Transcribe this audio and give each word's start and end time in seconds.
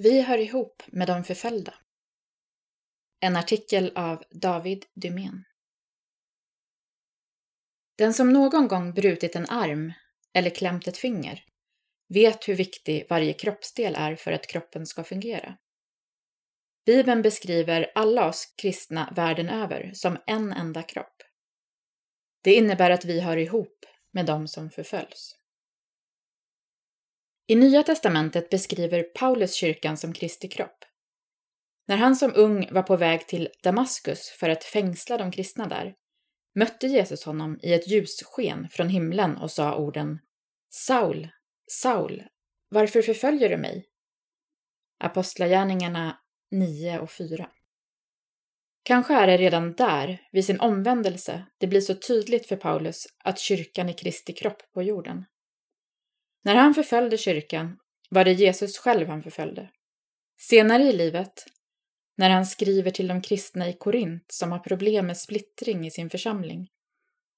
Vi 0.00 0.20
hör 0.20 0.38
ihop 0.38 0.82
med 0.86 1.08
de 1.08 1.24
förföljda. 1.24 1.74
En 3.20 3.36
artikel 3.36 3.92
av 3.94 4.24
David 4.30 4.84
Dumén. 4.94 5.44
Den 7.96 8.14
som 8.14 8.32
någon 8.32 8.68
gång 8.68 8.94
brutit 8.94 9.36
en 9.36 9.46
arm 9.48 9.92
eller 10.32 10.50
klämt 10.50 10.88
ett 10.88 10.96
finger 10.96 11.44
vet 12.08 12.48
hur 12.48 12.54
viktig 12.54 13.06
varje 13.10 13.32
kroppsdel 13.32 13.94
är 13.94 14.16
för 14.16 14.32
att 14.32 14.46
kroppen 14.46 14.86
ska 14.86 15.04
fungera. 15.04 15.56
Bibeln 16.86 17.22
beskriver 17.22 17.92
alla 17.94 18.28
oss 18.28 18.54
kristna 18.56 19.12
världen 19.16 19.48
över 19.48 19.90
som 19.94 20.18
en 20.26 20.52
enda 20.52 20.82
kropp. 20.82 21.22
Det 22.42 22.54
innebär 22.54 22.90
att 22.90 23.04
vi 23.04 23.20
hör 23.20 23.36
ihop 23.36 23.86
med 24.12 24.26
dem 24.26 24.48
som 24.48 24.70
förföljs. 24.70 25.38
I 27.50 27.56
Nya 27.56 27.82
testamentet 27.82 28.50
beskriver 28.50 29.02
Paulus 29.02 29.54
kyrkan 29.54 29.96
som 29.96 30.12
Kristi 30.12 30.48
kropp. 30.48 30.84
När 31.86 31.96
han 31.96 32.16
som 32.16 32.32
ung 32.34 32.68
var 32.72 32.82
på 32.82 32.96
väg 32.96 33.28
till 33.28 33.48
Damaskus 33.62 34.28
för 34.28 34.48
att 34.48 34.64
fängsla 34.64 35.18
de 35.18 35.30
kristna 35.30 35.66
där 35.66 35.94
mötte 36.54 36.86
Jesus 36.86 37.24
honom 37.24 37.58
i 37.62 37.72
ett 37.72 37.88
ljussken 37.88 38.68
från 38.70 38.88
himlen 38.88 39.36
och 39.36 39.50
sa 39.50 39.76
orden 39.76 40.18
Saul, 40.70 41.28
Saul, 41.70 42.22
varför 42.68 43.02
förföljer 43.02 43.48
du 43.48 43.56
mig? 43.56 43.86
Apostlagärningarna 44.98 46.18
9 46.50 46.98
och 46.98 47.10
4. 47.10 47.50
Kanske 48.82 49.14
är 49.14 49.26
det 49.26 49.36
redan 49.36 49.72
där, 49.72 50.28
vid 50.32 50.44
sin 50.44 50.60
omvändelse, 50.60 51.46
det 51.58 51.66
blir 51.66 51.80
så 51.80 51.94
tydligt 51.94 52.46
för 52.46 52.56
Paulus 52.56 53.06
att 53.24 53.38
kyrkan 53.38 53.88
är 53.88 53.98
Kristi 53.98 54.32
kropp 54.32 54.72
på 54.72 54.82
jorden. 54.82 55.24
När 56.42 56.54
han 56.54 56.74
förföljde 56.74 57.16
kyrkan 57.18 57.78
var 58.10 58.24
det 58.24 58.32
Jesus 58.32 58.78
själv 58.78 59.08
han 59.08 59.22
förföljde. 59.22 59.70
Senare 60.40 60.82
i 60.82 60.92
livet, 60.92 61.44
när 62.16 62.30
han 62.30 62.46
skriver 62.46 62.90
till 62.90 63.08
de 63.08 63.22
kristna 63.22 63.68
i 63.68 63.72
Korint 63.72 64.24
som 64.32 64.52
har 64.52 64.58
problem 64.58 65.06
med 65.06 65.16
splittring 65.16 65.86
i 65.86 65.90
sin 65.90 66.10
församling, 66.10 66.68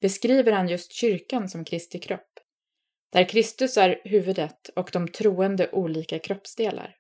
beskriver 0.01 0.53
han 0.53 0.69
just 0.69 0.93
kyrkan 0.93 1.49
som 1.49 1.65
Kristi 1.65 1.99
kropp, 1.99 2.39
där 3.13 3.29
Kristus 3.29 3.77
är 3.77 4.01
huvudet 4.05 4.69
och 4.77 4.91
de 4.93 5.09
troende 5.09 5.71
olika 5.71 6.19
kroppsdelar. 6.19 6.97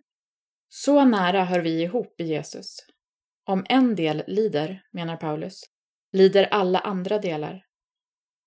Så 0.68 1.04
nära 1.04 1.44
hör 1.44 1.60
vi 1.60 1.82
ihop 1.82 2.20
i 2.20 2.24
Jesus. 2.24 2.76
Om 3.44 3.66
en 3.68 3.94
del 3.94 4.22
lider, 4.26 4.82
menar 4.92 5.16
Paulus, 5.16 5.62
lider 6.12 6.44
alla 6.44 6.78
andra 6.78 7.18
delar. 7.18 7.66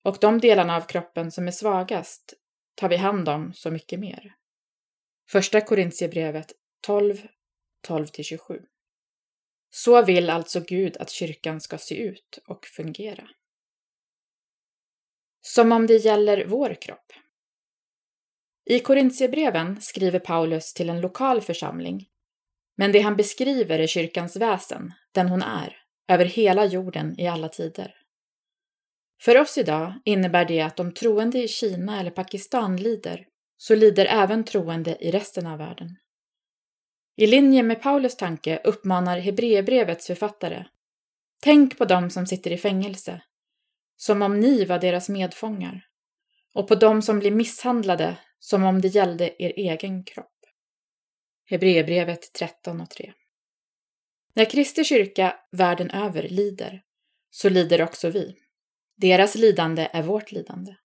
Och 0.04 0.18
de 0.22 0.40
delarna 0.40 0.76
av 0.76 0.82
kroppen 0.82 1.32
som 1.32 1.48
är 1.48 1.52
svagast 1.52 2.34
tar 2.76 2.90
vi 2.90 2.96
hand 2.96 3.30
om 3.30 3.54
så 3.54 3.72
mycket 3.72 4.00
mer. 4.00 4.36
Första 5.30 5.62
Korintierbrevet 5.62 6.54
12, 6.82 7.28
12-27. 7.88 8.66
Så 9.70 10.02
vill 10.02 10.30
alltså 10.30 10.60
Gud 10.60 10.98
att 10.98 11.10
kyrkan 11.10 11.62
ska 11.62 11.78
se 11.78 11.96
ut 11.96 12.40
och 12.48 12.66
fungera. 12.66 13.30
Som 15.42 15.72
om 15.72 15.88
det 15.88 15.98
gäller 15.98 16.46
vår 16.46 16.82
kropp. 16.82 17.14
I 18.66 18.80
Korintierbreven 18.80 19.82
skriver 19.82 20.20
Paulus 20.20 20.74
till 20.74 20.90
en 20.90 21.02
lokal 21.02 21.42
församling, 21.42 22.08
men 22.78 22.92
det 22.92 23.00
han 23.00 23.16
beskriver 23.16 23.80
är 23.80 23.88
kyrkans 23.88 24.36
väsen, 24.36 24.94
den 25.12 25.30
hon 25.30 25.42
är, 25.42 25.78
över 26.08 26.26
hela 26.26 26.66
jorden 26.66 27.20
i 27.20 27.28
alla 27.28 27.50
tider. 27.50 28.03
För 29.22 29.38
oss 29.38 29.58
idag 29.58 29.94
innebär 30.06 30.46
det 30.46 30.62
att 30.62 30.80
om 30.80 30.94
troende 30.94 31.44
i 31.44 31.48
Kina 31.48 32.00
eller 32.00 32.12
Pakistan 32.12 32.78
lider, 32.78 33.28
så 33.58 33.76
lider 33.76 34.06
även 34.06 34.44
troende 34.44 34.98
i 35.00 35.12
resten 35.12 35.48
av 35.48 35.58
världen. 35.58 35.98
I 37.16 37.28
linje 37.28 37.64
med 37.64 37.82
Paulus 37.82 38.18
tanke 38.18 38.62
uppmanar 38.64 39.20
Hebreerbrevets 39.20 40.08
författare 40.08 40.66
Tänk 41.44 41.78
på 41.78 41.86
dem 41.86 42.10
som 42.10 42.26
sitter 42.26 42.52
i 42.52 42.58
fängelse, 42.58 43.22
som 43.98 44.22
om 44.22 44.40
ni 44.40 44.66
var 44.66 44.80
deras 44.80 45.10
medfångar, 45.10 45.86
och 46.54 46.68
på 46.68 46.76
dem 46.76 47.02
som 47.02 47.20
blir 47.20 47.32
misshandlade 47.32 48.18
som 48.40 48.64
om 48.64 48.82
det 48.82 48.88
gällde 48.88 49.44
er 49.44 49.54
egen 49.58 50.04
kropp. 50.04 50.28
Hebreerbrevet 51.46 52.34
13 52.34 52.82
och 52.82 52.90
3. 52.90 53.14
När 54.34 54.46
Kristi 54.46 54.84
kyrka 54.84 55.40
världen 55.52 55.90
över 55.90 56.24
lider, 56.24 56.82
så 57.30 57.50
lider 57.50 57.82
också 57.82 58.10
vi. 58.10 58.43
Deras 58.96 59.36
lidande 59.36 59.90
är 59.94 60.04
vårt 60.04 60.32
lidande. 60.32 60.76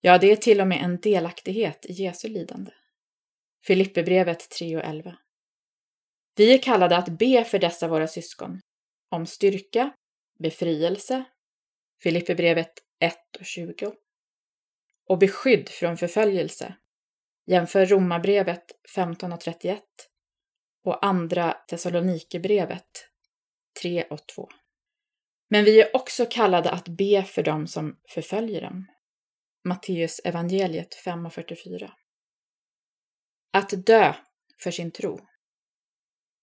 Ja, 0.00 0.18
det 0.18 0.32
är 0.32 0.36
till 0.36 0.60
och 0.60 0.68
med 0.68 0.84
en 0.84 1.00
delaktighet 1.00 1.86
i 1.86 1.92
Jesu 1.92 2.28
lidande. 2.28 2.70
Filipperbrevet 3.66 4.50
3 4.50 4.76
och 4.76 4.84
11. 4.84 5.16
Vi 6.36 6.54
är 6.54 6.62
kallade 6.62 6.96
att 6.96 7.18
be 7.18 7.44
för 7.44 7.58
dessa 7.58 7.88
våra 7.88 8.08
syskon, 8.08 8.60
om 9.10 9.26
styrka, 9.26 9.90
befrielse, 10.38 11.24
Filipperbrevet 12.02 12.72
1 13.00 13.14
och 13.40 13.46
20, 13.46 13.92
och 15.08 15.18
beskydd 15.18 15.68
från 15.68 15.96
förföljelse, 15.96 16.76
jämför 17.46 17.86
Romarbrevet 17.86 18.64
15 18.94 19.32
och 19.32 19.40
31 19.40 19.82
och 20.84 21.06
Andra 21.06 21.52
Thessalonikerbrevet 21.52 23.08
3 23.82 24.04
och 24.04 24.26
2. 24.26 24.48
Men 25.48 25.64
vi 25.64 25.80
är 25.80 25.96
också 25.96 26.26
kallade 26.26 26.70
att 26.70 26.88
be 26.88 27.24
för 27.24 27.42
dem 27.42 27.66
som 27.66 27.96
förföljer 28.08 28.60
dem. 28.60 28.86
Matteus 29.64 30.20
evangeliet 30.24 30.94
5 30.94 31.26
och 31.26 31.32
44. 31.32 31.92
Att 33.52 33.86
dö 33.86 34.14
för 34.62 34.70
sin 34.70 34.90
tro. 34.90 35.20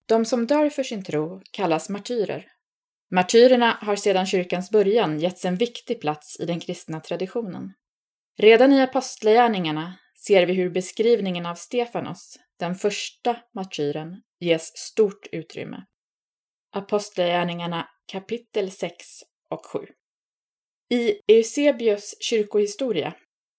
De 0.05 0.25
som 0.25 0.47
dör 0.47 0.69
för 0.69 0.83
sin 0.83 1.03
tro 1.03 1.41
kallas 1.51 1.89
martyrer. 1.89 2.47
Martyrerna 3.11 3.77
har 3.81 3.95
sedan 3.95 4.25
kyrkans 4.25 4.71
början 4.71 5.19
getts 5.19 5.45
en 5.45 5.55
viktig 5.55 6.01
plats 6.01 6.39
i 6.39 6.45
den 6.45 6.59
kristna 6.59 6.99
traditionen. 6.99 7.73
Redan 8.37 8.73
i 8.73 8.81
apostlagärningarna 8.81 9.93
ser 10.27 10.45
vi 10.45 10.53
hur 10.53 10.69
beskrivningen 10.69 11.45
av 11.45 11.55
Stefanos, 11.55 12.39
den 12.59 12.75
första 12.75 13.37
martyren, 13.55 14.21
ges 14.39 14.77
stort 14.77 15.27
utrymme. 15.31 15.85
Apostlagärningarna 16.75 17.89
kapitel 18.05 18.71
6 18.71 19.05
och 19.49 19.65
7. 19.65 19.79
I 20.89 21.19
Eusebius 21.27 22.15
kyrkohistoria, 22.19 23.13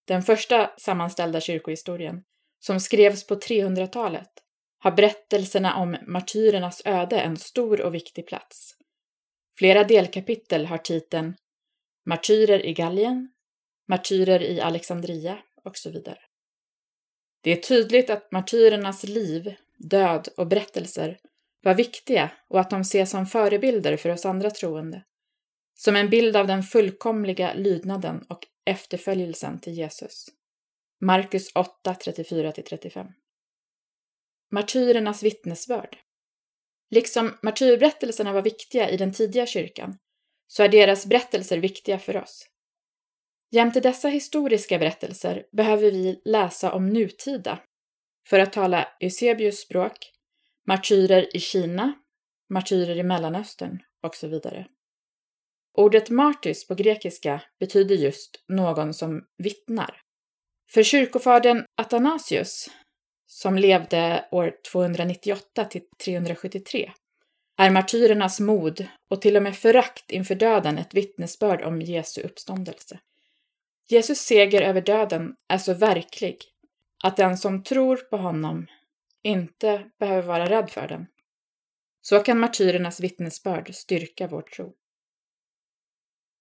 den 0.04 0.22
första 0.22 0.70
sammanställda 0.78 1.40
kyrkohistorien, 1.40 2.24
som 2.58 2.80
skrevs 2.80 3.26
på 3.26 3.34
300-talet, 3.34 4.30
har 4.78 4.92
berättelserna 4.92 5.76
om 5.76 5.96
martyrernas 6.06 6.82
öde 6.84 7.20
en 7.20 7.36
stor 7.36 7.80
och 7.80 7.94
viktig 7.94 8.26
plats. 8.26 8.74
Flera 9.58 9.84
delkapitel 9.84 10.66
har 10.66 10.78
titeln 10.78 11.34
Martyrer 12.06 12.66
i 12.66 12.72
Gallien, 12.72 13.32
Martyrer 13.88 14.42
i 14.42 14.60
Alexandria 14.60 15.38
och 15.64 15.76
så 15.76 15.90
vidare. 15.90 16.20
Det 17.40 17.50
är 17.50 17.56
tydligt 17.56 18.10
att 18.10 18.32
martyrernas 18.32 19.04
liv, 19.04 19.54
död 19.76 20.28
och 20.36 20.46
berättelser 20.46 21.18
var 21.64 21.74
viktiga 21.74 22.30
och 22.48 22.60
att 22.60 22.70
de 22.70 22.80
ses 22.80 23.10
som 23.10 23.26
förebilder 23.26 23.96
för 23.96 24.10
oss 24.10 24.26
andra 24.26 24.50
troende. 24.50 25.04
Som 25.74 25.96
en 25.96 26.10
bild 26.10 26.36
av 26.36 26.46
den 26.46 26.62
fullkomliga 26.62 27.54
lydnaden 27.54 28.24
och 28.28 28.46
efterföljelsen 28.64 29.60
till 29.60 29.72
Jesus. 29.72 30.26
Markus 31.00 31.48
8, 31.54 31.92
34-35. 31.92 33.12
Martyrernas 34.50 35.22
vittnesbörd. 35.22 35.96
Liksom 36.90 37.38
martyrberättelserna 37.42 38.32
var 38.32 38.42
viktiga 38.42 38.90
i 38.90 38.96
den 38.96 39.12
tidiga 39.12 39.46
kyrkan, 39.46 39.98
så 40.46 40.62
är 40.62 40.68
deras 40.68 41.06
berättelser 41.06 41.58
viktiga 41.58 41.98
för 41.98 42.16
oss. 42.16 42.48
Jämte 43.50 43.80
dessa 43.80 44.08
historiska 44.08 44.78
berättelser 44.78 45.46
behöver 45.52 45.90
vi 45.90 46.22
läsa 46.24 46.72
om 46.72 46.88
nutida, 46.88 47.58
för 48.28 48.38
att 48.38 48.52
tala 48.52 48.88
Eusebius 49.00 49.60
språk, 49.60 50.13
martyrer 50.66 51.36
i 51.36 51.40
Kina, 51.40 51.92
martyrer 52.50 52.96
i 52.96 53.02
Mellanöstern 53.02 53.82
och 54.02 54.14
så 54.14 54.28
vidare. 54.28 54.66
Ordet 55.76 56.10
martys 56.10 56.66
på 56.66 56.74
grekiska 56.74 57.42
betyder 57.60 57.94
just 57.94 58.44
någon 58.48 58.94
som 58.94 59.24
vittnar. 59.38 60.00
För 60.70 60.82
kyrkofadern 60.82 61.64
Athanasius, 61.76 62.70
som 63.26 63.58
levde 63.58 64.28
år 64.30 64.52
298 64.72 65.64
till 65.64 65.82
373, 66.04 66.92
är 67.58 67.70
martyrernas 67.70 68.40
mod 68.40 68.86
och 69.10 69.22
till 69.22 69.36
och 69.36 69.42
med 69.42 69.56
förakt 69.56 70.10
inför 70.10 70.34
döden 70.34 70.78
ett 70.78 70.94
vittnesbörd 70.94 71.62
om 71.62 71.82
Jesu 71.82 72.22
uppståndelse. 72.22 72.98
Jesus 73.88 74.18
seger 74.18 74.62
över 74.62 74.80
döden 74.80 75.34
är 75.48 75.58
så 75.58 75.74
verklig 75.74 76.36
att 77.04 77.16
den 77.16 77.38
som 77.38 77.62
tror 77.62 77.96
på 77.96 78.16
honom 78.16 78.66
inte 79.24 79.90
behöver 79.98 80.28
vara 80.28 80.50
rädd 80.50 80.70
för 80.70 80.88
den. 80.88 81.06
Så 82.00 82.20
kan 82.20 82.38
martyrernas 82.38 83.00
vittnesbörd 83.00 83.74
styrka 83.74 84.26
vår 84.26 84.42
tro. 84.42 84.74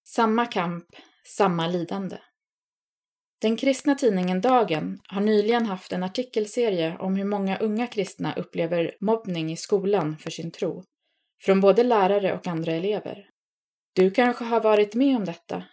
Samma 0.06 0.46
kamp, 0.46 0.86
samma 1.26 1.66
lidande. 1.66 2.18
Den 3.40 3.56
kristna 3.56 3.94
tidningen 3.94 4.40
Dagen 4.40 4.98
har 5.08 5.20
nyligen 5.20 5.66
haft 5.66 5.92
en 5.92 6.02
artikelserie 6.02 6.96
om 6.98 7.16
hur 7.16 7.24
många 7.24 7.58
unga 7.58 7.86
kristna 7.86 8.34
upplever 8.34 8.96
mobbning 9.00 9.52
i 9.52 9.56
skolan 9.56 10.18
för 10.18 10.30
sin 10.30 10.50
tro, 10.50 10.84
från 11.42 11.60
både 11.60 11.82
lärare 11.82 12.34
och 12.34 12.46
andra 12.46 12.72
elever. 12.72 13.30
Du 13.92 14.10
kanske 14.10 14.44
har 14.44 14.60
varit 14.60 14.94
med 14.94 15.16
om 15.16 15.24
detta, 15.24 15.64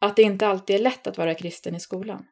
att 0.00 0.16
det 0.16 0.22
inte 0.22 0.46
alltid 0.46 0.76
är 0.76 0.80
lätt 0.80 1.06
att 1.06 1.18
vara 1.18 1.34
kristen 1.34 1.74
i 1.74 1.80
skolan. 1.80 2.26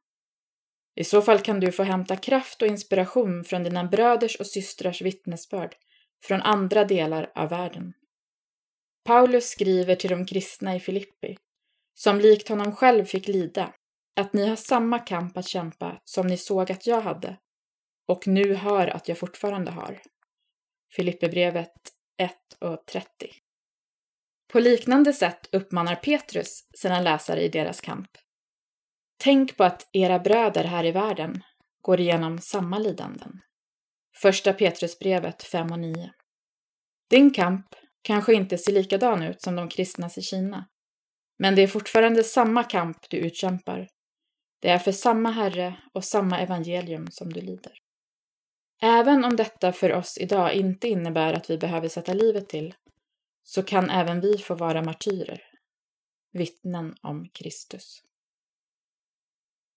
I 0.97 1.05
så 1.05 1.23
fall 1.23 1.41
kan 1.41 1.61
du 1.61 1.73
få 1.73 1.83
hämta 1.83 2.17
kraft 2.17 2.63
och 2.63 2.69
inspiration 2.69 3.45
från 3.45 3.63
dina 3.63 3.85
bröders 3.85 4.37
och 4.37 4.47
systrars 4.47 5.03
vittnesbörd 5.03 5.75
från 6.25 6.43
andra 6.43 6.85
delar 6.85 7.33
av 7.35 7.49
världen. 7.49 7.93
Paulus 9.05 9.49
skriver 9.49 9.95
till 9.95 10.11
de 10.11 10.27
kristna 10.27 10.77
i 10.77 10.81
Filippi, 10.81 11.37
som 11.95 12.21
likt 12.21 12.49
honom 12.49 12.77
själv 12.77 13.05
fick 13.05 13.29
lida, 13.29 13.75
att 14.21 14.33
ni 14.33 14.49
har 14.49 14.57
samma 14.57 14.99
kamp 14.99 15.37
att 15.37 15.49
kämpa 15.49 16.01
som 16.05 16.27
ni 16.27 16.37
såg 16.37 16.73
att 16.73 16.87
jag 16.87 17.01
hade 17.01 17.37
och 18.09 18.27
nu 18.27 18.55
hör 18.55 18.87
att 18.87 19.09
jag 19.09 19.19
fortfarande 19.19 19.71
har. 19.71 20.03
Filipperbrevet 20.97 21.73
1 22.19 22.33
och 22.61 22.87
30. 22.87 23.09
På 24.53 24.61
liknande 24.61 25.13
sätt 25.13 25.49
uppmanar 25.53 25.95
Petrus 25.95 26.69
sina 26.75 27.01
läsare 27.01 27.43
i 27.43 27.49
deras 27.49 27.81
kamp. 27.81 28.11
Tänk 29.17 29.57
på 29.57 29.65
att 29.65 29.89
era 29.93 30.19
bröder 30.19 30.65
här 30.65 30.85
i 30.85 30.93
världen 30.93 31.43
går 31.83 32.01
igenom 32.01 32.39
samma 32.39 32.79
lidanden. 32.79 33.41
Första 34.17 34.53
Petrusbrevet 34.53 35.43
5 35.43 35.73
och 35.73 35.79
9. 35.79 36.13
Din 37.11 37.31
kamp 37.31 37.67
kanske 38.03 38.35
inte 38.35 38.59
ser 38.59 38.73
likadan 38.73 39.23
ut 39.23 39.43
som 39.43 39.57
de 39.57 39.69
kristnas 39.69 40.19
i 40.19 40.23
Kina. 40.23 40.69
Men 41.39 41.55
det 41.55 41.63
är 41.63 41.67
fortfarande 41.67 42.25
samma 42.25 42.65
kamp 42.65 43.11
du 43.11 43.17
utkämpar. 43.17 43.89
Det 44.61 44.69
är 44.69 44.79
för 44.79 44.93
samma 44.93 45.31
Herre 45.31 45.77
och 45.95 46.05
samma 46.05 46.41
evangelium 46.41 47.07
som 47.11 47.33
du 47.33 47.41
lider. 47.41 47.73
Även 48.83 49.25
om 49.25 49.37
detta 49.37 49.73
för 49.73 49.93
oss 49.93 50.19
idag 50.19 50.55
inte 50.55 50.89
innebär 50.89 51.33
att 51.33 51.51
vi 51.51 51.59
behöver 51.59 51.89
sätta 51.89 52.15
livet 52.15 52.49
till, 52.49 52.75
så 53.43 53.63
kan 53.63 53.91
även 53.91 54.21
vi 54.21 54.39
få 54.39 54.55
vara 54.55 54.83
martyrer, 54.83 55.43
vittnen 56.33 56.95
om 57.03 57.29
Kristus. 57.29 58.03